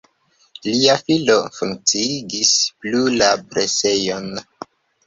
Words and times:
Lia 0.67 0.95
filo 1.01 1.35
funkciigis 1.59 2.57
plu 2.81 3.05
la 3.21 3.31
presejon. 3.53 4.33